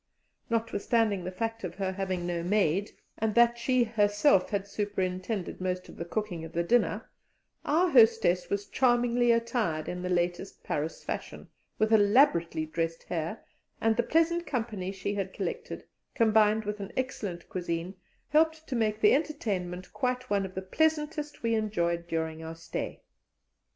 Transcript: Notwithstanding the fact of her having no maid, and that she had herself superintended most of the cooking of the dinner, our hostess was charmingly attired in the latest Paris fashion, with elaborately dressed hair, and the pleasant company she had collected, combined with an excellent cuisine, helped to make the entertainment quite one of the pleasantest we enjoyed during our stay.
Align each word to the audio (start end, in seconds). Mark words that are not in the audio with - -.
Notwithstanding 0.49 1.23
the 1.25 1.31
fact 1.31 1.63
of 1.63 1.75
her 1.75 1.91
having 1.91 2.25
no 2.25 2.41
maid, 2.41 2.89
and 3.19 3.35
that 3.35 3.59
she 3.59 3.83
had 3.83 3.93
herself 4.09 4.51
superintended 4.67 5.61
most 5.61 5.89
of 5.89 5.97
the 5.97 6.05
cooking 6.05 6.43
of 6.43 6.53
the 6.53 6.63
dinner, 6.63 7.07
our 7.65 7.87
hostess 7.87 8.49
was 8.49 8.65
charmingly 8.65 9.31
attired 9.31 9.87
in 9.87 10.01
the 10.01 10.09
latest 10.09 10.63
Paris 10.63 11.03
fashion, 11.03 11.49
with 11.77 11.93
elaborately 11.93 12.65
dressed 12.65 13.03
hair, 13.03 13.43
and 13.79 13.95
the 13.95 14.01
pleasant 14.01 14.47
company 14.47 14.91
she 14.91 15.13
had 15.13 15.33
collected, 15.33 15.83
combined 16.15 16.65
with 16.65 16.79
an 16.79 16.91
excellent 16.97 17.47
cuisine, 17.47 17.93
helped 18.29 18.65
to 18.67 18.75
make 18.75 19.01
the 19.01 19.13
entertainment 19.13 19.93
quite 19.93 20.31
one 20.31 20.47
of 20.47 20.55
the 20.55 20.63
pleasantest 20.63 21.43
we 21.43 21.53
enjoyed 21.53 22.07
during 22.07 22.43
our 22.43 22.55
stay. 22.55 23.03